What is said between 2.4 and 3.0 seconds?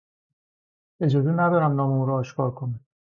کنم.